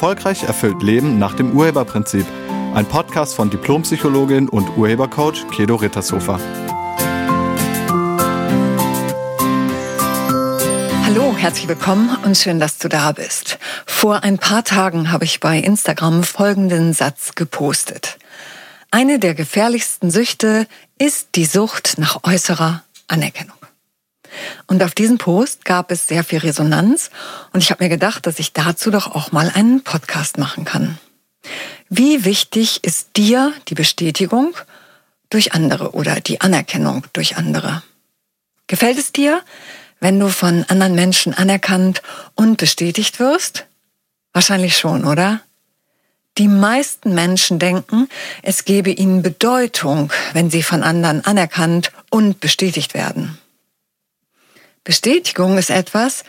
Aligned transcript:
Erfolgreich 0.00 0.44
erfüllt 0.44 0.82
Leben 0.82 1.18
nach 1.18 1.34
dem 1.34 1.52
Urheberprinzip. 1.52 2.24
Ein 2.72 2.86
Podcast 2.86 3.34
von 3.34 3.50
Diplompsychologin 3.50 4.48
und 4.48 4.78
Urhebercoach 4.78 5.46
Kedo 5.50 5.74
Rittershofer. 5.74 6.40
Hallo, 11.04 11.36
herzlich 11.36 11.68
willkommen 11.68 12.16
und 12.24 12.38
schön, 12.38 12.58
dass 12.58 12.78
du 12.78 12.88
da 12.88 13.12
bist. 13.12 13.58
Vor 13.84 14.24
ein 14.24 14.38
paar 14.38 14.64
Tagen 14.64 15.12
habe 15.12 15.26
ich 15.26 15.38
bei 15.38 15.58
Instagram 15.58 16.22
folgenden 16.22 16.94
Satz 16.94 17.34
gepostet. 17.34 18.18
Eine 18.90 19.18
der 19.18 19.34
gefährlichsten 19.34 20.10
Süchte 20.10 20.66
ist 20.96 21.34
die 21.34 21.44
Sucht 21.44 21.98
nach 21.98 22.24
äußerer 22.24 22.84
Anerkennung. 23.06 23.59
Und 24.66 24.82
auf 24.82 24.94
diesen 24.94 25.18
Post 25.18 25.64
gab 25.64 25.90
es 25.90 26.06
sehr 26.06 26.24
viel 26.24 26.38
Resonanz 26.38 27.10
und 27.52 27.62
ich 27.62 27.70
habe 27.70 27.84
mir 27.84 27.90
gedacht, 27.90 28.26
dass 28.26 28.38
ich 28.38 28.52
dazu 28.52 28.90
doch 28.90 29.14
auch 29.14 29.32
mal 29.32 29.50
einen 29.54 29.82
Podcast 29.82 30.38
machen 30.38 30.64
kann. 30.64 30.98
Wie 31.88 32.24
wichtig 32.24 32.84
ist 32.84 33.16
dir 33.16 33.52
die 33.68 33.74
Bestätigung 33.74 34.56
durch 35.30 35.52
andere 35.54 35.92
oder 35.92 36.20
die 36.20 36.40
Anerkennung 36.40 37.04
durch 37.12 37.36
andere? 37.36 37.82
Gefällt 38.66 38.98
es 38.98 39.12
dir, 39.12 39.42
wenn 40.00 40.20
du 40.20 40.28
von 40.28 40.64
anderen 40.68 40.94
Menschen 40.94 41.34
anerkannt 41.34 42.02
und 42.34 42.56
bestätigt 42.56 43.18
wirst? 43.18 43.66
Wahrscheinlich 44.32 44.76
schon, 44.76 45.04
oder? 45.04 45.40
Die 46.38 46.48
meisten 46.48 47.14
Menschen 47.14 47.58
denken, 47.58 48.08
es 48.42 48.64
gebe 48.64 48.90
ihnen 48.90 49.22
Bedeutung, 49.22 50.12
wenn 50.32 50.50
sie 50.50 50.62
von 50.62 50.82
anderen 50.82 51.24
anerkannt 51.24 51.90
und 52.08 52.40
bestätigt 52.40 52.94
werden. 52.94 53.38
Bestätigung 54.84 55.58
ist 55.58 55.70
etwas, 55.70 56.24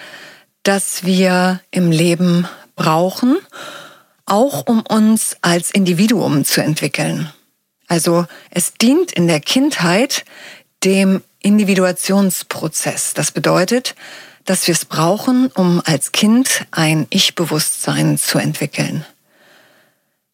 das 0.63 1.03
wir 1.03 1.61
im 1.71 1.91
Leben 1.91 2.47
brauchen, 2.75 3.37
auch 4.25 4.67
um 4.67 4.81
uns 4.81 5.37
als 5.41 5.71
Individuum 5.71 6.45
zu 6.45 6.61
entwickeln. 6.61 7.31
Also 7.87 8.25
es 8.49 8.73
dient 8.73 9.11
in 9.11 9.27
der 9.27 9.39
Kindheit 9.39 10.23
dem 10.83 11.21
Individuationsprozess. 11.39 13.13
Das 13.13 13.31
bedeutet, 13.31 13.95
dass 14.45 14.67
wir 14.67 14.73
es 14.73 14.85
brauchen, 14.85 15.47
um 15.53 15.81
als 15.85 16.11
Kind 16.11 16.65
ein 16.71 17.07
Ich-Bewusstsein 17.09 18.17
zu 18.17 18.37
entwickeln. 18.37 19.05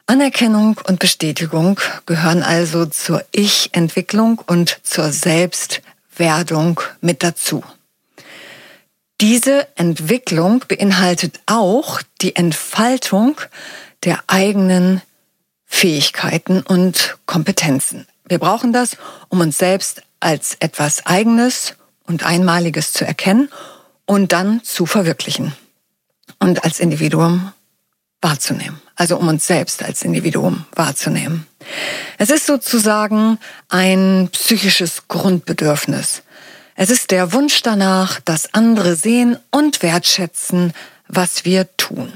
Anerkennung 0.05 0.79
und 0.87 0.99
Bestätigung 0.99 1.79
gehören 2.05 2.41
also 2.41 2.85
zur 2.85 3.25
Ich-Entwicklung 3.31 4.39
und 4.45 4.79
zur 4.83 5.11
Selbstwerdung 5.11 6.79
mit 7.01 7.23
dazu. 7.23 7.63
Diese 9.19 9.67
Entwicklung 9.75 10.63
beinhaltet 10.67 11.39
auch 11.47 12.01
die 12.21 12.35
Entfaltung 12.35 13.41
der 14.03 14.19
eigenen 14.27 15.01
Fähigkeiten 15.65 16.61
und 16.61 17.17
Kompetenzen. 17.25 18.07
Wir 18.27 18.37
brauchen 18.37 18.73
das, 18.73 18.95
um 19.29 19.39
uns 19.39 19.57
selbst 19.57 20.03
als 20.19 20.55
etwas 20.59 21.05
Eigenes 21.07 21.75
und 22.05 22.23
Einmaliges 22.23 22.93
zu 22.93 23.05
erkennen 23.05 23.49
und 24.05 24.33
dann 24.33 24.63
zu 24.63 24.85
verwirklichen 24.85 25.53
und 26.39 26.63
als 26.63 26.79
Individuum 26.79 27.53
wahrzunehmen. 28.21 28.81
Also 28.95 29.17
um 29.17 29.27
uns 29.27 29.47
selbst 29.47 29.83
als 29.83 30.03
Individuum 30.03 30.65
wahrzunehmen. 30.73 31.47
Es 32.17 32.29
ist 32.29 32.45
sozusagen 32.45 33.39
ein 33.69 34.29
psychisches 34.31 35.07
Grundbedürfnis. 35.07 36.23
Es 36.79 36.91
ist 36.91 37.09
der 37.09 37.33
Wunsch 37.33 37.63
danach, 37.63 38.19
dass 38.19 38.53
andere 38.53 38.95
sehen 38.95 39.39
und 39.49 39.81
wertschätzen, 39.81 40.73
was 41.07 41.43
wir 41.43 41.75
tun. 41.75 42.13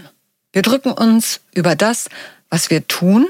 Wir 0.54 0.62
drücken 0.62 0.92
uns 0.92 1.42
über 1.56 1.76
das, 1.76 2.10
was 2.52 2.70
wir 2.70 2.88
tun, 2.88 3.28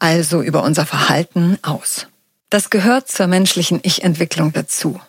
also 0.00 0.42
über 0.42 0.64
unser 0.64 0.84
Verhalten 0.84 1.56
aus. 1.62 2.08
Das 2.50 2.68
gehört 2.68 3.06
zur 3.06 3.28
menschlichen 3.28 3.78
Ich-Entwicklung 3.84 4.52
dazu. 4.52 5.00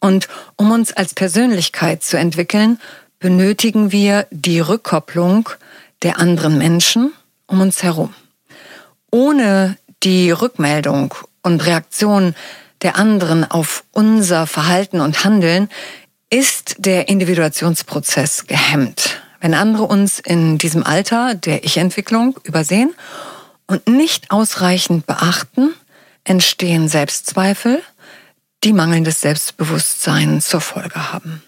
Und 0.00 0.28
um 0.56 0.70
uns 0.70 0.92
als 0.92 1.14
Persönlichkeit 1.14 2.02
zu 2.02 2.18
entwickeln, 2.18 2.78
benötigen 3.20 3.92
wir 3.92 4.26
die 4.30 4.60
Rückkopplung 4.60 5.48
der 6.02 6.18
anderen 6.18 6.58
Menschen 6.58 7.14
um 7.46 7.62
uns 7.62 7.82
herum. 7.82 8.14
Ohne 9.10 9.78
die 10.02 10.30
Rückmeldung 10.30 11.14
und 11.42 11.64
Reaktion 11.64 12.34
der 12.82 12.96
anderen 12.96 13.50
auf 13.50 13.84
unser 13.92 14.46
Verhalten 14.46 15.00
und 15.00 15.24
Handeln, 15.24 15.68
ist 16.30 16.76
der 16.78 17.08
Individuationsprozess 17.08 18.46
gehemmt. 18.46 19.20
Wenn 19.40 19.54
andere 19.54 19.84
uns 19.84 20.20
in 20.20 20.58
diesem 20.58 20.84
Alter 20.84 21.34
der 21.34 21.64
Ich-Entwicklung 21.64 22.38
übersehen 22.44 22.94
und 23.66 23.88
nicht 23.88 24.30
ausreichend 24.30 25.06
beachten, 25.06 25.74
entstehen 26.24 26.88
Selbstzweifel, 26.88 27.82
die 28.62 28.72
mangelndes 28.72 29.20
Selbstbewusstsein 29.20 30.40
zur 30.40 30.60
Folge 30.60 31.12
haben. 31.12 31.42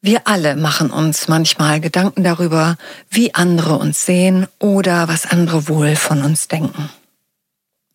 Wir 0.00 0.26
alle 0.26 0.56
machen 0.56 0.90
uns 0.90 1.28
manchmal 1.28 1.80
Gedanken 1.80 2.24
darüber, 2.24 2.76
wie 3.08 3.34
andere 3.34 3.78
uns 3.78 4.04
sehen 4.04 4.48
oder 4.58 5.06
was 5.06 5.26
andere 5.26 5.68
wohl 5.68 5.94
von 5.94 6.24
uns 6.24 6.48
denken. 6.48 6.90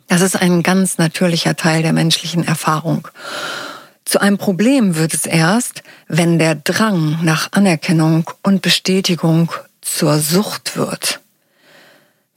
Das 0.07 0.21
ist 0.21 0.41
ein 0.41 0.63
ganz 0.63 0.97
natürlicher 0.97 1.55
Teil 1.55 1.81
der 1.81 1.93
menschlichen 1.93 2.47
Erfahrung. 2.47 3.07
Zu 4.05 4.21
einem 4.21 4.37
Problem 4.37 4.95
wird 4.95 5.13
es 5.13 5.25
erst, 5.25 5.83
wenn 6.07 6.39
der 6.39 6.55
Drang 6.55 7.19
nach 7.23 7.49
Anerkennung 7.51 8.29
und 8.41 8.61
Bestätigung 8.61 9.51
zur 9.81 10.19
Sucht 10.19 10.77
wird. 10.77 11.19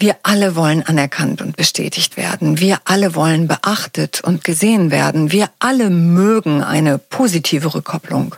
Wir 0.00 0.16
alle 0.22 0.56
wollen 0.56 0.82
anerkannt 0.82 1.42
und 1.42 1.56
bestätigt 1.56 2.16
werden. 2.16 2.58
Wir 2.58 2.78
alle 2.86 3.14
wollen 3.14 3.46
beachtet 3.46 4.22
und 4.22 4.42
gesehen 4.42 4.90
werden. 4.90 5.30
Wir 5.30 5.50
alle 5.58 5.90
mögen 5.90 6.64
eine 6.64 6.98
positive 6.98 7.74
Rückkopplung. 7.74 8.34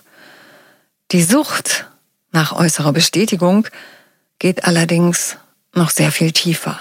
Die 1.13 1.23
Sucht 1.23 1.87
nach 2.33 2.53
äußerer 2.53 2.93
Bestätigung 2.93 3.69
geht 4.41 4.65
allerdings 4.65 5.37
noch 5.73 5.91
sehr 5.91 6.11
viel 6.11 6.33
tiefer. 6.33 6.81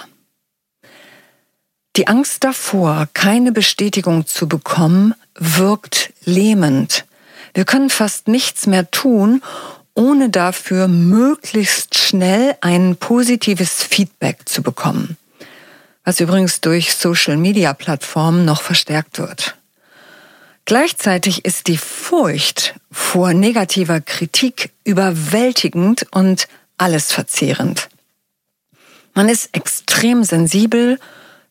Die 1.97 2.07
Angst 2.07 2.44
davor, 2.46 3.09
keine 3.13 3.52
Bestätigung 3.52 4.25
zu 4.25 4.47
bekommen, 4.47 5.13
wirkt 5.35 6.13
lähmend. 6.24 7.06
Wir 7.53 7.66
können 7.66 7.90
fast 7.90 8.29
nichts 8.29 8.66
mehr 8.66 8.90
tun, 8.91 9.41
ohne 9.94 10.29
dafür 10.29 10.88
möglichst 10.88 11.97
schnell 11.97 12.56
ein 12.62 12.96
positives 12.96 13.84
Feedback 13.84 14.47
zu 14.47 14.63
bekommen, 14.63 15.18
was 16.06 16.22
übrigens 16.22 16.62
durch 16.62 16.96
Social-Media-Plattformen 16.96 18.46
noch 18.46 18.62
verstärkt 18.62 19.19
wird. 19.19 19.58
Gleichzeitig 20.63 21.44
ist 21.44 21.68
die 21.68 21.78
Furcht 21.78 22.75
vor 22.90 23.34
negativer 23.34 24.00
Kritik 24.00 24.69
überwältigend 24.85 26.06
und 26.12 26.47
alles 26.78 27.12
verzehrend. 27.12 27.90
Man 29.13 29.28
ist 29.28 29.50
extrem 29.52 30.23
sensibel 30.23 30.97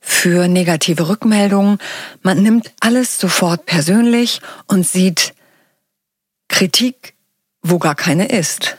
für 0.01 0.49
negative 0.49 1.09
Rückmeldungen. 1.09 1.79
Man 2.23 2.43
nimmt 2.43 2.73
alles 2.81 3.19
sofort 3.19 3.67
persönlich 3.67 4.41
und 4.67 4.87
sieht 4.87 5.35
Kritik, 6.49 7.15
wo 7.63 7.79
gar 7.79 7.95
keine 7.95 8.29
ist. 8.29 8.77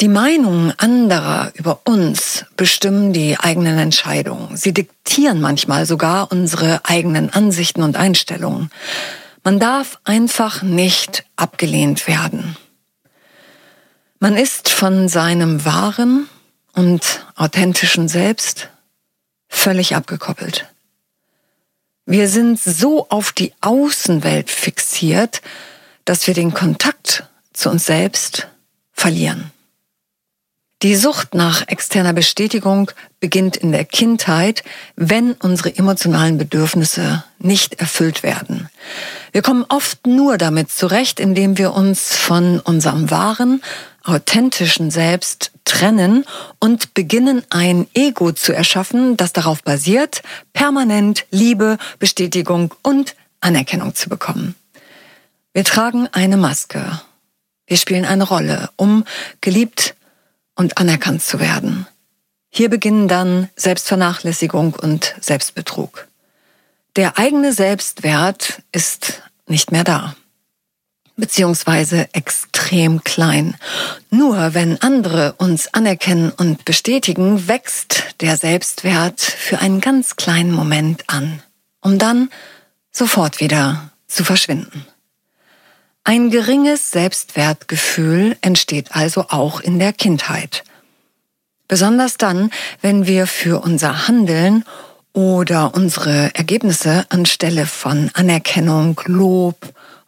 Die 0.00 0.08
Meinungen 0.08 0.72
anderer 0.78 1.52
über 1.54 1.82
uns 1.84 2.46
bestimmen 2.56 3.12
die 3.12 3.38
eigenen 3.38 3.78
Entscheidungen. 3.78 4.56
Sie 4.56 4.72
diktieren 4.72 5.40
manchmal 5.40 5.86
sogar 5.86 6.32
unsere 6.32 6.80
eigenen 6.84 7.30
Ansichten 7.30 7.82
und 7.82 7.96
Einstellungen. 7.96 8.70
Man 9.44 9.60
darf 9.60 9.98
einfach 10.04 10.62
nicht 10.62 11.24
abgelehnt 11.36 12.08
werden. 12.08 12.56
Man 14.18 14.36
ist 14.36 14.70
von 14.70 15.08
seinem 15.08 15.64
wahren 15.64 16.28
und 16.72 17.24
authentischen 17.36 18.08
Selbst 18.08 18.71
völlig 19.52 19.94
abgekoppelt. 19.94 20.66
Wir 22.06 22.28
sind 22.28 22.58
so 22.58 23.08
auf 23.10 23.32
die 23.32 23.52
Außenwelt 23.60 24.50
fixiert, 24.50 25.40
dass 26.04 26.26
wir 26.26 26.34
den 26.34 26.52
Kontakt 26.52 27.24
zu 27.52 27.70
uns 27.70 27.86
selbst 27.86 28.48
verlieren. 28.92 29.52
Die 30.82 30.96
Sucht 30.96 31.34
nach 31.34 31.68
externer 31.68 32.12
Bestätigung 32.12 32.90
beginnt 33.20 33.56
in 33.56 33.70
der 33.70 33.84
Kindheit, 33.84 34.64
wenn 34.96 35.34
unsere 35.34 35.76
emotionalen 35.76 36.38
Bedürfnisse 36.38 37.22
nicht 37.38 37.74
erfüllt 37.74 38.24
werden. 38.24 38.68
Wir 39.30 39.42
kommen 39.42 39.64
oft 39.68 40.08
nur 40.08 40.38
damit 40.38 40.72
zurecht, 40.72 41.20
indem 41.20 41.56
wir 41.56 41.72
uns 41.72 42.16
von 42.16 42.58
unserem 42.58 43.12
wahren, 43.12 43.62
authentischen 44.04 44.90
Selbst 44.90 45.52
trennen 45.64 46.24
und 46.58 46.94
beginnen 46.94 47.42
ein 47.50 47.86
Ego 47.94 48.32
zu 48.32 48.52
erschaffen, 48.52 49.16
das 49.16 49.32
darauf 49.32 49.62
basiert, 49.62 50.22
permanent 50.52 51.26
Liebe, 51.30 51.78
Bestätigung 51.98 52.74
und 52.82 53.14
Anerkennung 53.40 53.94
zu 53.94 54.08
bekommen. 54.08 54.54
Wir 55.52 55.64
tragen 55.64 56.08
eine 56.12 56.36
Maske. 56.36 57.00
Wir 57.66 57.76
spielen 57.76 58.04
eine 58.04 58.24
Rolle, 58.24 58.70
um 58.76 59.04
geliebt 59.40 59.94
und 60.54 60.78
anerkannt 60.78 61.22
zu 61.22 61.40
werden. 61.40 61.86
Hier 62.50 62.68
beginnen 62.68 63.08
dann 63.08 63.48
Selbstvernachlässigung 63.56 64.74
und 64.74 65.14
Selbstbetrug. 65.20 66.06
Der 66.96 67.18
eigene 67.18 67.52
Selbstwert 67.54 68.62
ist 68.72 69.22
nicht 69.46 69.72
mehr 69.72 69.84
da, 69.84 70.14
beziehungsweise 71.16 72.08
extrem 72.14 73.04
klein. 73.04 73.56
Nur 74.10 74.54
wenn 74.54 74.80
andere 74.80 75.34
uns 75.38 75.72
anerkennen 75.72 76.30
und 76.30 76.64
bestätigen, 76.64 77.48
wächst 77.48 78.16
der 78.20 78.36
Selbstwert 78.36 79.20
für 79.20 79.58
einen 79.58 79.80
ganz 79.80 80.16
kleinen 80.16 80.52
Moment 80.52 81.04
an, 81.08 81.42
um 81.80 81.98
dann 81.98 82.30
sofort 82.90 83.40
wieder 83.40 83.90
zu 84.06 84.24
verschwinden. 84.24 84.86
Ein 86.04 86.30
geringes 86.30 86.90
Selbstwertgefühl 86.90 88.36
entsteht 88.40 88.88
also 88.90 89.26
auch 89.28 89.60
in 89.60 89.78
der 89.78 89.92
Kindheit. 89.92 90.64
Besonders 91.68 92.16
dann, 92.16 92.50
wenn 92.80 93.06
wir 93.06 93.26
für 93.26 93.62
unser 93.62 94.08
Handeln 94.08 94.64
oder 95.12 95.74
unsere 95.74 96.34
Ergebnisse 96.34 97.06
anstelle 97.08 97.66
von 97.66 98.10
Anerkennung, 98.14 99.00
Lob 99.06 99.56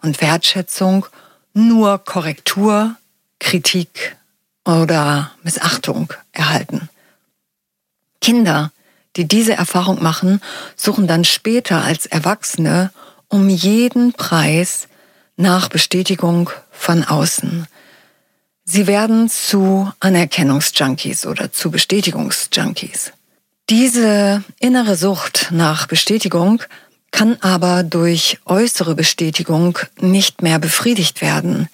und 0.04 0.20
Wertschätzung 0.20 1.06
nur 1.54 1.98
Korrektur, 1.98 2.96
Kritik 3.40 4.16
oder 4.64 5.32
Missachtung 5.42 6.12
erhalten. 6.32 6.88
Kinder, 8.20 8.70
die 9.16 9.26
diese 9.26 9.54
Erfahrung 9.54 10.02
machen, 10.02 10.40
suchen 10.76 11.06
dann 11.06 11.24
später 11.24 11.82
als 11.82 12.06
Erwachsene 12.06 12.90
um 13.28 13.48
jeden 13.48 14.12
Preis 14.12 14.88
nach 15.36 15.68
Bestätigung 15.68 16.50
von 16.70 17.04
außen. 17.04 17.66
Sie 18.64 18.86
werden 18.86 19.28
zu 19.28 19.90
Anerkennungsjunkies 20.00 21.26
oder 21.26 21.52
zu 21.52 21.70
Bestätigungsjunkies. 21.70 23.12
Diese 23.70 24.44
innere 24.58 24.96
Sucht 24.96 25.48
nach 25.50 25.86
Bestätigung 25.86 26.62
kann 27.14 27.36
aber 27.42 27.84
durch 27.84 28.40
äußere 28.44 28.96
Bestätigung 28.96 29.78
nicht 30.00 30.42
mehr 30.42 30.58
befriedigt 30.58 31.20
werden. 31.22 31.68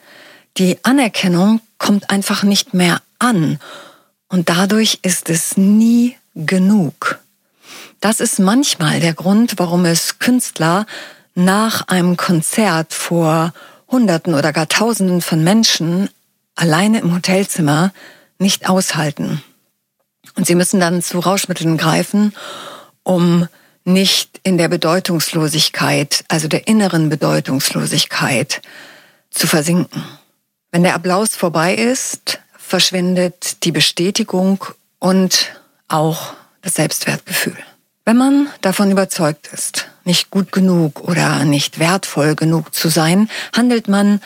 Die 0.59 0.77
Anerkennung 0.83 1.63
kommt 1.79 2.11
einfach 2.11 2.43
nicht 2.43 2.75
mehr 2.75 3.01
an 3.19 3.59
und 4.29 4.51
dadurch 4.51 4.99
ist 5.01 5.31
es 5.31 5.57
nie 5.57 6.15
genug. 6.35 7.21
Das 8.01 8.21
ist 8.21 8.39
manchmal 8.39 9.01
der 9.01 9.15
Grund, 9.15 9.55
warum 9.57 9.87
es 9.87 10.19
Künstler 10.19 10.85
nach 11.35 11.89
einem 11.89 12.19
Konzert 12.19 12.93
vor 12.93 13.55
Hunderten 13.89 14.35
oder 14.35 14.53
gar 14.53 14.69
Tausenden 14.69 15.23
von 15.23 15.43
Menschen 15.43 16.11
alleine 16.55 17.01
im 17.01 17.15
Hotelzimmer 17.15 17.95
nicht 18.39 18.69
aushalten. 18.69 19.43
Und 20.37 20.47
sie 20.47 20.55
müssen 20.55 20.81
dann 20.81 21.01
zu 21.01 21.19
Rauschmitteln 21.19 21.79
greifen, 21.79 22.35
um 23.05 23.49
nicht 23.93 24.41
in 24.43 24.59
der 24.59 24.69
Bedeutungslosigkeit, 24.69 26.25
also 26.29 26.49
der 26.49 26.67
inneren 26.69 27.09
Bedeutungslosigkeit, 27.09 28.63
zu 29.31 29.47
versinken. 29.47 30.03
Wenn 30.73 30.83
der 30.83 30.95
Applaus 30.95 31.37
vorbei 31.37 31.75
ist, 31.75 32.41
verschwindet 32.57 33.65
die 33.65 33.73
Bestätigung 33.73 34.65
und 34.99 35.53
auch 35.89 36.35
das 36.63 36.75
Selbstwertgefühl. 36.75 37.57
Wenn 38.05 38.17
man 38.17 38.49
davon 38.61 38.91
überzeugt 38.91 39.49
ist, 39.53 39.89
nicht 40.05 40.31
gut 40.31 40.53
genug 40.53 41.01
oder 41.01 41.45
nicht 41.45 41.79
wertvoll 41.79 42.35
genug 42.35 42.75
zu 42.75 42.89
sein, 42.89 43.29
handelt 43.55 43.89
man, 43.89 44.21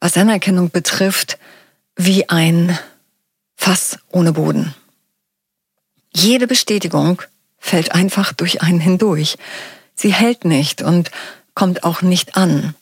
was 0.00 0.16
Anerkennung 0.16 0.70
betrifft, 0.70 1.38
wie 1.96 2.28
ein 2.28 2.78
Fass 3.56 3.98
ohne 4.10 4.32
Boden. 4.32 4.74
Jede 6.12 6.46
Bestätigung 6.46 7.22
fällt 7.64 7.92
einfach 7.92 8.34
durch 8.34 8.60
einen 8.60 8.78
hindurch. 8.78 9.38
Sie 9.94 10.12
hält 10.12 10.44
nicht 10.44 10.82
und 10.82 11.10
kommt 11.54 11.82
auch 11.82 12.02
nicht 12.02 12.36
an. 12.36 12.74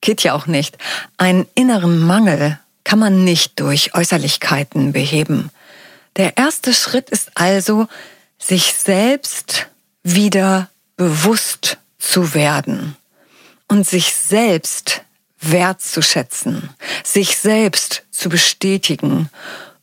Geht 0.00 0.22
ja 0.22 0.32
auch 0.34 0.46
nicht. 0.46 0.78
Einen 1.16 1.46
inneren 1.56 1.98
Mangel 1.98 2.58
kann 2.84 3.00
man 3.00 3.24
nicht 3.24 3.58
durch 3.58 3.94
Äußerlichkeiten 3.94 4.92
beheben. 4.92 5.50
Der 6.16 6.36
erste 6.36 6.72
Schritt 6.72 7.10
ist 7.10 7.32
also, 7.34 7.88
sich 8.38 8.74
selbst 8.74 9.66
wieder 10.04 10.70
bewusst 10.96 11.78
zu 11.98 12.32
werden 12.32 12.96
und 13.66 13.88
sich 13.88 14.14
selbst 14.14 15.02
wertzuschätzen, 15.40 16.70
sich 17.02 17.36
selbst 17.38 18.04
zu 18.12 18.28
bestätigen 18.28 19.30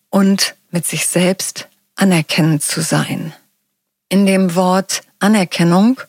und 0.09 0.55
mit 0.71 0.87
sich 0.87 1.07
selbst 1.07 1.67
anerkennend 1.95 2.63
zu 2.63 2.81
sein. 2.81 3.33
In 4.09 4.25
dem 4.25 4.55
Wort 4.55 5.01
Anerkennung, 5.19 5.99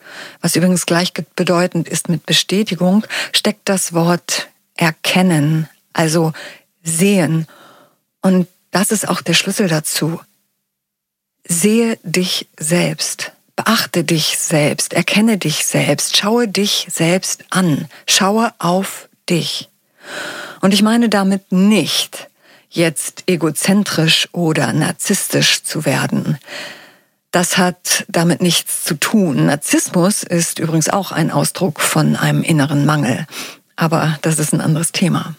was 0.40 0.56
übrigens 0.56 0.86
gleichbedeutend 0.86 1.88
ist 1.88 2.08
mit 2.08 2.26
Bestätigung, 2.26 3.06
steckt 3.32 3.68
das 3.68 3.92
Wort 3.94 4.48
erkennen, 4.76 5.68
also 5.92 6.32
sehen. 6.82 7.46
Und 8.20 8.48
das 8.70 8.90
ist 8.90 9.08
auch 9.08 9.22
der 9.22 9.34
Schlüssel 9.34 9.68
dazu. 9.68 10.20
Sehe 11.48 11.98
dich 12.02 12.48
selbst. 12.58 13.32
Beachte 13.56 14.04
dich 14.04 14.36
selbst, 14.38 14.92
erkenne 14.92 15.38
dich 15.38 15.64
selbst, 15.64 16.14
schaue 16.18 16.46
dich 16.46 16.88
selbst 16.90 17.46
an, 17.48 17.88
schaue 18.06 18.52
auf 18.58 19.08
dich. 19.30 19.70
Und 20.60 20.74
ich 20.74 20.82
meine 20.82 21.08
damit 21.08 21.52
nicht, 21.52 22.28
jetzt 22.68 23.24
egozentrisch 23.26 24.28
oder 24.32 24.74
narzisstisch 24.74 25.62
zu 25.62 25.86
werden. 25.86 26.38
Das 27.36 27.58
hat 27.58 28.06
damit 28.08 28.40
nichts 28.40 28.82
zu 28.84 28.94
tun. 28.94 29.44
Narzissmus 29.44 30.22
ist 30.22 30.58
übrigens 30.58 30.88
auch 30.88 31.12
ein 31.12 31.30
Ausdruck 31.30 31.82
von 31.82 32.16
einem 32.16 32.42
inneren 32.42 32.86
Mangel. 32.86 33.26
Aber 33.76 34.18
das 34.22 34.38
ist 34.38 34.54
ein 34.54 34.62
anderes 34.62 34.90
Thema. 34.90 35.34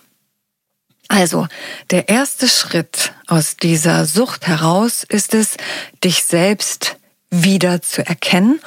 Also, 1.07 1.47
der 1.89 2.07
erste 2.07 2.47
Schritt 2.47 3.13
aus 3.25 3.57
dieser 3.57 4.05
Sucht 4.05 4.45
heraus 4.45 5.05
ist 5.09 5.33
es, 5.33 5.57
dich 6.03 6.23
selbst 6.23 6.97
wieder 7.31 7.81
zu 7.81 8.05
erkennen 8.05 8.59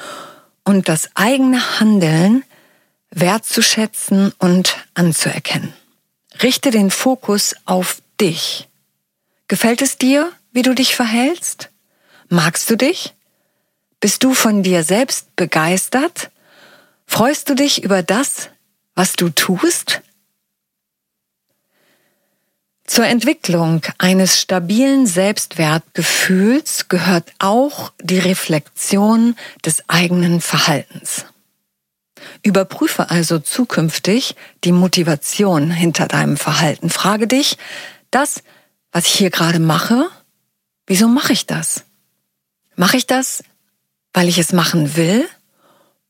und 0.65 0.89
das 0.89 1.07
eigene 1.13 1.79
Handeln 1.79 2.43
wertzuschätzen 3.11 4.33
und 4.39 4.75
anzuerkennen. 4.93 5.73
Richte 6.43 6.69
den 6.69 6.91
Fokus 6.91 7.55
auf 7.63 8.01
dich. 8.19 8.67
Gefällt 9.47 9.81
es 9.81 9.97
dir, 9.97 10.33
wie 10.51 10.63
du 10.63 10.75
dich 10.75 10.97
verhältst? 10.97 11.69
Magst 12.27 12.69
du 12.69 12.75
dich? 12.75 13.13
Bist 14.01 14.23
du 14.23 14.33
von 14.33 14.63
dir 14.63 14.83
selbst 14.83 15.35
begeistert? 15.35 16.31
Freust 17.05 17.49
du 17.49 17.53
dich 17.55 17.83
über 17.83 18.01
das, 18.01 18.49
was 18.95 19.13
du 19.13 19.29
tust? 19.29 20.01
Zur 22.83 23.05
Entwicklung 23.05 23.83
eines 23.99 24.41
stabilen 24.41 25.05
Selbstwertgefühls 25.05 26.89
gehört 26.89 27.31
auch 27.37 27.93
die 28.01 28.17
Reflexion 28.17 29.35
des 29.63 29.87
eigenen 29.87 30.41
Verhaltens. 30.41 31.25
Überprüfe 32.41 33.11
also 33.11 33.37
zukünftig 33.37 34.35
die 34.63 34.71
Motivation 34.71 35.69
hinter 35.69 36.07
deinem 36.07 36.37
Verhalten. 36.37 36.89
Frage 36.89 37.27
dich, 37.27 37.57
das, 38.09 38.41
was 38.91 39.05
ich 39.05 39.13
hier 39.13 39.29
gerade 39.29 39.59
mache, 39.59 40.09
wieso 40.87 41.07
mache 41.07 41.33
ich 41.33 41.45
das? 41.45 41.85
Mache 42.75 42.97
ich 42.97 43.05
das, 43.05 43.43
weil 44.13 44.27
ich 44.27 44.37
es 44.37 44.53
machen 44.53 44.95
will? 44.95 45.27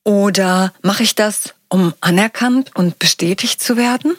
Oder 0.03 0.73
mache 0.81 1.03
ich 1.03 1.15
das, 1.15 1.53
um 1.69 1.93
anerkannt 2.01 2.75
und 2.75 2.99
bestätigt 2.99 3.61
zu 3.61 3.77
werden? 3.77 4.15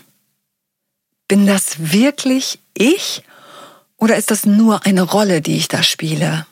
Bin 1.28 1.46
das 1.46 1.92
wirklich 1.92 2.58
ich 2.74 3.22
oder 3.96 4.16
ist 4.16 4.30
das 4.30 4.46
nur 4.46 4.84
eine 4.84 5.02
Rolle, 5.02 5.40
die 5.40 5.56
ich 5.56 5.68
da 5.68 5.82
spiele? 5.82 6.46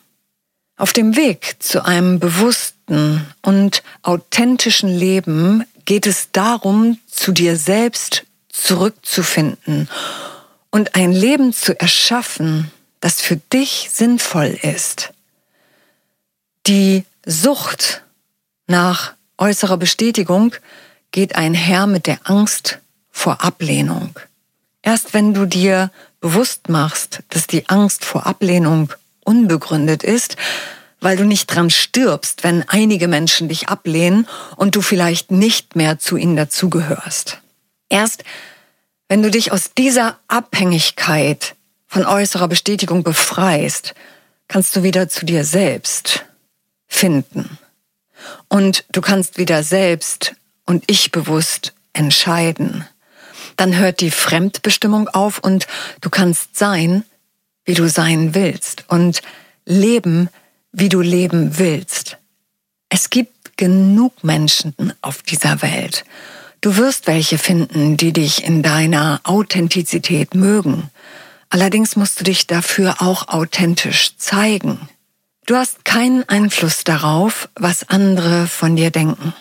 Auf 0.77 0.93
dem 0.93 1.17
Weg 1.17 1.57
zu 1.59 1.85
einem 1.85 2.19
bewussten 2.19 3.27
und 3.43 3.83
authentischen 4.03 4.89
Leben 4.89 5.65
geht 5.85 6.07
es 6.07 6.31
darum, 6.33 6.99
zu 7.07 7.33
dir 7.33 7.57
selbst 7.57 8.25
zurückzufinden 8.49 9.89
und 10.71 10.95
ein 10.95 11.13
Leben 11.13 11.53
zu 11.53 11.79
erschaffen, 11.79 12.71
das 13.01 13.21
für 13.21 13.37
dich 13.37 13.91
sinnvoll 13.93 14.59
ist. 14.63 15.13
Die 16.67 17.05
Sucht 17.31 18.03
nach 18.67 19.15
äußerer 19.39 19.77
Bestätigung 19.77 20.53
geht 21.13 21.37
einher 21.37 21.87
mit 21.87 22.09
der 22.09 22.19
Angst 22.25 22.81
vor 23.13 23.45
Ablehnung. 23.45 24.19
Erst 24.83 25.15
wenn 25.15 25.33
du 25.33 25.47
dir 25.47 25.93
bewusst 26.21 26.69
machst, 26.69 27.23
dass 27.29 27.47
die 27.47 27.69
Angst 27.69 28.05
vor 28.05 28.27
Ablehnung 28.27 28.93
unbegründet 29.25 30.03
ist, 30.03 30.35
weil 31.01 31.17
du 31.17 31.25
nicht 31.25 31.47
dran 31.47 31.71
stirbst, 31.71 32.43
wenn 32.43 32.69
einige 32.69 33.07
Menschen 33.07 33.49
dich 33.49 33.69
ablehnen 33.69 34.27
und 34.57 34.75
du 34.75 34.83
vielleicht 34.83 35.31
nicht 35.31 35.77
mehr 35.77 36.01
zu 36.01 36.17
ihnen 36.17 36.35
dazugehörst. 36.35 37.39
Erst 37.89 38.25
wenn 39.07 39.23
du 39.23 39.31
dich 39.31 39.53
aus 39.53 39.73
dieser 39.79 40.19
Abhängigkeit 40.27 41.55
von 41.87 42.05
äußerer 42.05 42.49
Bestätigung 42.49 43.05
befreist, 43.05 43.95
kannst 44.49 44.75
du 44.75 44.83
wieder 44.83 45.09
zu 45.09 45.25
dir 45.25 45.45
selbst 45.45 46.25
finden. 46.91 47.59
Und 48.49 48.85
du 48.93 49.01
kannst 49.01 49.39
wieder 49.39 49.63
selbst 49.63 50.35
und 50.67 50.85
ich 50.87 51.11
bewusst 51.11 51.73
entscheiden. 51.95 52.85
Dann 53.57 53.77
hört 53.77 54.01
die 54.01 54.11
Fremdbestimmung 54.11 55.09
auf 55.09 55.39
und 55.39 55.67
du 56.03 56.11
kannst 56.11 56.59
sein, 56.59 57.05
wie 57.65 57.75
du 57.75 57.89
sein 57.89 58.35
willst 58.35 58.85
und 58.89 59.23
leben, 59.65 60.29
wie 60.73 60.89
du 60.89 61.01
leben 61.01 61.59
willst. 61.59 62.19
Es 62.89 63.09
gibt 63.09 63.57
genug 63.57 64.25
Menschen 64.25 64.75
auf 65.01 65.23
dieser 65.23 65.63
Welt. 65.63 66.05
Du 66.61 66.77
wirst 66.77 67.07
welche 67.07 67.39
finden, 67.39 67.97
die 67.97 68.13
dich 68.13 68.45
in 68.45 68.63
deiner 68.63 69.21
Authentizität 69.25 70.35
mögen. 70.35 70.91
Allerdings 71.49 71.97
musst 71.97 72.21
du 72.21 72.25
dich 72.25 72.47
dafür 72.47 72.97
auch 73.01 73.29
authentisch 73.29 74.17
zeigen. 74.17 74.89
Du 75.51 75.57
hast 75.57 75.85
keinen 75.85 76.29
Einfluss 76.29 76.85
darauf, 76.85 77.49
was 77.57 77.89
andere 77.89 78.47
von 78.47 78.77
dir 78.77 78.93
denken. 78.93 79.35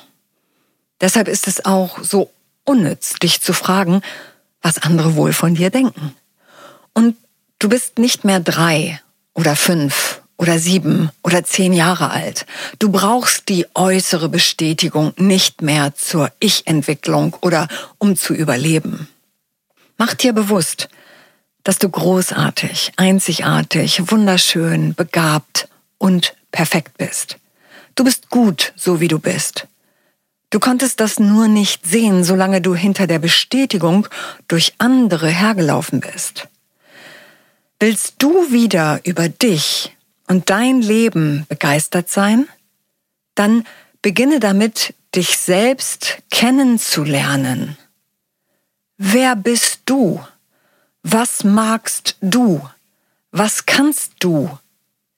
Deshalb 0.99 1.27
ist 1.27 1.47
es 1.47 1.65
auch 1.65 1.99
so 2.01 2.31
unnütz, 2.63 3.19
dich 3.19 3.41
zu 3.41 3.53
fragen, 3.53 4.01
was 4.63 4.79
andere 4.79 5.15
wohl 5.15 5.33
von 5.33 5.53
dir 5.53 5.69
denken. 5.69 6.15
Und 6.93 7.15
du 7.59 7.69
bist 7.69 7.99
nicht 7.99 8.25
mehr 8.25 8.39
drei 8.39 8.99
oder 9.35 9.55
fünf 9.55 10.23
oder 10.35 10.57
sieben 10.57 11.11
oder 11.23 11.43
zehn 11.43 11.73
Jahre 11.73 12.09
alt. 12.09 12.47
Du 12.79 12.91
brauchst 12.91 13.47
die 13.47 13.67
äußere 13.75 14.29
Bestätigung 14.29 15.13
nicht 15.17 15.61
mehr 15.61 15.93
zur 15.93 16.31
Ich-Entwicklung 16.39 17.37
oder 17.41 17.67
um 17.99 18.15
zu 18.15 18.33
überleben. 18.33 19.07
Mach 19.99 20.15
dir 20.15 20.33
bewusst, 20.33 20.89
dass 21.61 21.77
du 21.77 21.87
großartig, 21.87 22.93
einzigartig, 22.97 24.09
wunderschön, 24.09 24.95
begabt 24.95 25.69
und 25.99 26.35
perfekt 26.51 26.97
bist. 26.97 27.37
Du 27.93 28.03
bist 28.03 28.29
gut, 28.29 28.73
so 28.75 28.99
wie 28.99 29.07
du 29.07 29.19
bist. 29.19 29.67
Du 30.49 30.59
konntest 30.59 30.99
das 30.99 31.19
nur 31.19 31.47
nicht 31.47 31.85
sehen, 31.85 32.23
solange 32.23 32.59
du 32.61 32.73
hinter 32.73 33.05
der 33.05 33.19
Bestätigung 33.19 34.07
durch 34.47 34.73
andere 34.79 35.27
hergelaufen 35.27 35.99
bist. 35.99 36.47
Willst 37.79 38.15
du 38.17 38.51
wieder 38.51 38.99
über 39.03 39.29
dich 39.29 39.95
und 40.27 40.49
dein 40.49 40.81
Leben 40.81 41.45
begeistert 41.47 42.09
sein? 42.09 42.47
Dann 43.35 43.65
beginne 44.01 44.39
damit, 44.39 44.95
dich 45.15 45.37
selbst 45.37 46.17
kennenzulernen. 46.31 47.77
Wer 48.97 49.35
bist 49.35 49.81
du? 49.85 50.23
Was 51.03 51.43
magst 51.43 52.17
du? 52.21 52.67
Was 53.31 53.65
kannst 53.65 54.13
du? 54.19 54.49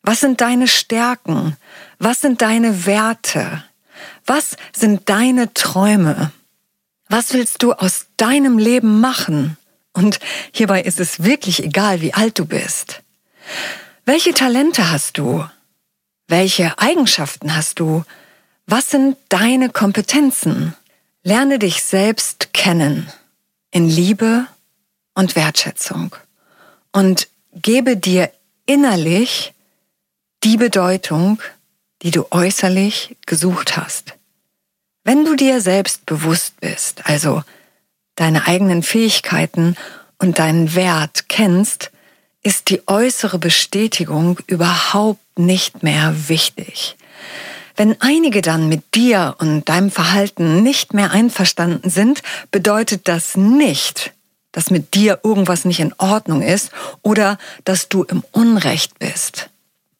Was 0.03 0.19
sind 0.19 0.41
deine 0.41 0.67
Stärken? 0.67 1.57
Was 1.99 2.21
sind 2.21 2.41
deine 2.41 2.85
Werte? 2.85 3.63
Was 4.25 4.55
sind 4.73 5.09
deine 5.09 5.53
Träume? 5.53 6.31
Was 7.09 7.33
willst 7.33 7.61
du 7.61 7.73
aus 7.73 8.07
deinem 8.17 8.57
Leben 8.57 8.99
machen? 8.99 9.57
Und 9.93 10.19
hierbei 10.53 10.81
ist 10.81 10.99
es 10.99 11.23
wirklich 11.23 11.63
egal, 11.63 12.01
wie 12.01 12.13
alt 12.13 12.39
du 12.39 12.45
bist. 12.45 13.01
Welche 14.05 14.33
Talente 14.33 14.89
hast 14.89 15.17
du? 15.17 15.45
Welche 16.27 16.79
Eigenschaften 16.79 17.55
hast 17.55 17.79
du? 17.79 18.03
Was 18.65 18.89
sind 18.89 19.17
deine 19.29 19.69
Kompetenzen? 19.69 20.75
Lerne 21.23 21.59
dich 21.59 21.83
selbst 21.83 22.53
kennen 22.53 23.11
in 23.69 23.87
Liebe 23.87 24.47
und 25.13 25.35
Wertschätzung 25.35 26.15
und 26.91 27.27
gebe 27.53 27.97
dir 27.97 28.31
innerlich 28.65 29.53
die 30.43 30.57
Bedeutung, 30.57 31.41
die 32.01 32.11
du 32.11 32.25
äußerlich 32.31 33.15
gesucht 33.25 33.77
hast. 33.77 34.15
Wenn 35.03 35.25
du 35.25 35.35
dir 35.35 35.61
selbst 35.61 36.05
bewusst 36.05 36.59
bist, 36.59 37.07
also 37.07 37.43
deine 38.15 38.47
eigenen 38.47 38.83
Fähigkeiten 38.83 39.75
und 40.17 40.39
deinen 40.39 40.75
Wert 40.75 41.29
kennst, 41.29 41.91
ist 42.43 42.69
die 42.69 42.87
äußere 42.87 43.37
Bestätigung 43.37 44.39
überhaupt 44.47 45.37
nicht 45.37 45.83
mehr 45.83 46.13
wichtig. 46.27 46.97
Wenn 47.75 47.99
einige 48.01 48.41
dann 48.41 48.67
mit 48.67 48.95
dir 48.95 49.35
und 49.39 49.69
deinem 49.69 49.91
Verhalten 49.91 50.63
nicht 50.63 50.93
mehr 50.93 51.11
einverstanden 51.11 51.89
sind, 51.89 52.21
bedeutet 52.49 53.07
das 53.07 53.37
nicht, 53.37 54.13
dass 54.51 54.71
mit 54.71 54.93
dir 54.95 55.19
irgendwas 55.23 55.65
nicht 55.65 55.79
in 55.79 55.93
Ordnung 55.97 56.41
ist 56.41 56.71
oder 57.01 57.37
dass 57.63 57.89
du 57.89 58.03
im 58.03 58.23
Unrecht 58.31 58.99
bist. 58.99 59.50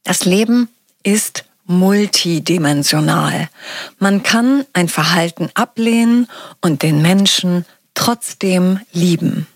Das 0.04 0.26
Leben 0.26 0.70
ist 1.04 1.46
multidimensional. 1.66 3.50
Man 4.00 4.24
kann 4.24 4.66
ein 4.74 4.90
Verhalten 4.90 5.50
ablehnen 5.54 6.28
und 6.60 6.84
den 6.84 7.02
Menschen 7.02 7.66
trotzdem 7.94 8.80
lieben. 8.92 9.48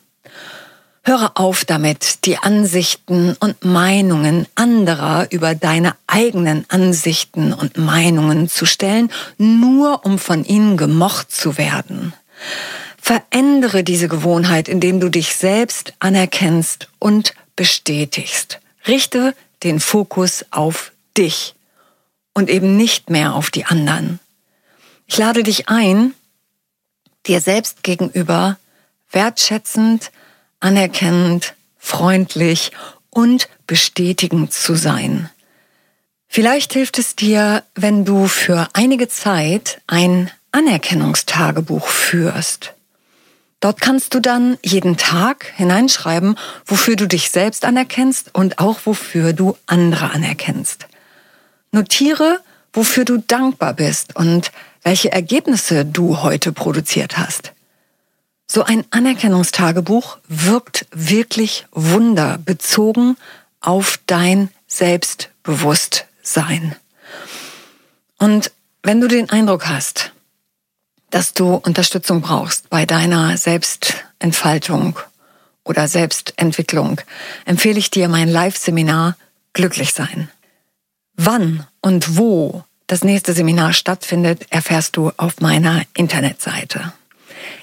Höre 1.04 1.34
auf 1.36 1.66
damit, 1.66 2.26
die 2.26 2.38
Ansichten 2.38 3.36
und 3.40 3.64
Meinungen 3.64 4.48
anderer 4.56 5.28
über 5.30 5.54
deine 5.54 5.96
eigenen 6.08 6.66
Ansichten 6.70 7.54
und 7.54 7.78
Meinungen 7.78 8.50
zu 8.50 8.66
stellen, 8.66 9.12
nur 9.38 10.04
um 10.04 10.18
von 10.18 10.44
ihnen 10.44 10.78
gemocht 10.78 11.32
zu 11.32 11.60
werden. 11.60 12.14
Verändere 13.00 13.84
diese 13.84 14.08
Gewohnheit, 14.08 14.68
indem 14.68 15.00
du 15.00 15.10
dich 15.10 15.36
selbst 15.36 15.94
anerkennst 16.00 16.88
und 16.98 17.36
bestätigst. 17.56 18.60
Richte 18.88 19.36
den 19.66 19.82
Fokus 19.82 20.46
auf 20.52 20.94
dich 21.18 21.56
und 22.34 22.50
eben 22.50 22.78
nicht 22.78 23.10
mehr 23.10 23.34
auf 23.34 23.50
die 23.50 23.66
anderen. 23.66 24.20
Ich 25.08 25.18
lade 25.18 25.44
dich 25.44 25.68
ein, 25.68 26.14
dir 27.26 27.42
selbst 27.42 27.84
gegenüber 27.84 28.58
wertschätzend, 29.12 30.12
anerkennend, 30.60 31.56
freundlich 31.78 32.72
und 33.10 33.50
bestätigend 33.66 34.54
zu 34.54 34.76
sein. 34.76 35.30
Vielleicht 36.28 36.74
hilft 36.74 37.00
es 37.00 37.16
dir, 37.16 37.64
wenn 37.74 38.06
du 38.06 38.28
für 38.28 38.68
einige 38.74 39.08
Zeit 39.08 39.82
ein 39.88 40.30
Anerkennungstagebuch 40.52 41.88
führst. 41.88 42.75
Dort 43.66 43.82
kannst 43.82 44.14
du 44.14 44.20
dann 44.20 44.60
jeden 44.64 44.96
Tag 44.96 45.52
hineinschreiben, 45.56 46.38
wofür 46.68 46.96
du 46.96 47.08
dich 47.08 47.32
selbst 47.32 47.66
anerkennst 47.66 48.30
und 48.36 48.60
auch 48.60 48.82
wofür 48.86 49.34
du 49.34 49.58
andere 49.66 50.12
anerkennst. 50.12 50.86
Notiere, 51.72 52.42
wofür 52.74 53.06
du 53.06 53.18
dankbar 53.18 53.74
bist 53.74 54.16
und 54.16 54.52
welche 54.84 55.12
Ergebnisse 55.12 55.84
du 55.84 56.22
heute 56.22 56.52
produziert 56.52 57.18
hast. 57.18 57.54
So 58.46 58.64
ein 58.64 58.86
Anerkennungstagebuch 58.92 60.20
wirkt 60.28 60.86
wirklich 60.92 61.66
Wunder 61.72 62.38
bezogen 62.38 63.18
auf 63.62 64.00
dein 64.06 64.52
Selbstbewusstsein. 64.68 66.76
Und 68.20 68.52
wenn 68.84 69.02
du 69.02 69.08
den 69.08 69.32
Eindruck 69.32 69.68
hast, 69.68 70.12
dass 71.16 71.32
du 71.32 71.56
Unterstützung 71.56 72.20
brauchst 72.20 72.70
bei 72.70 72.86
deiner 72.86 73.38
Selbstentfaltung 73.38 75.00
oder 75.64 75.88
Selbstentwicklung, 75.88 77.00
empfehle 77.46 77.80
ich 77.80 77.90
dir 77.90 78.10
mein 78.10 78.28
Live-Seminar 78.28 79.16
Glücklich 79.54 79.94
sein. 79.94 80.30
Wann 81.16 81.66
und 81.80 82.18
wo 82.18 82.66
das 82.88 83.06
nächste 83.06 83.32
Seminar 83.32 83.72
stattfindet, 83.72 84.48
erfährst 84.50 84.98
du 84.98 85.14
auf 85.16 85.40
meiner 85.40 85.84
Internetseite. 85.94 86.92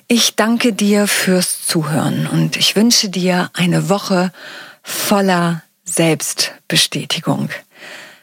Ich 0.08 0.34
danke 0.34 0.72
dir 0.72 1.06
fürs 1.06 1.60
Zuhören 1.66 2.26
und 2.26 2.56
ich 2.56 2.74
wünsche 2.74 3.10
dir 3.10 3.50
eine 3.52 3.90
Woche 3.90 4.32
voller 4.82 5.62
Selbstbestätigung. 5.84 7.50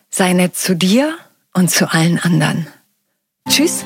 Sei 0.10 0.34
nett 0.34 0.56
zu 0.56 0.76
dir 0.76 1.16
und 1.54 1.70
zu 1.70 1.94
allen 1.94 2.18
anderen. 2.18 2.66
Tschüss. 3.48 3.86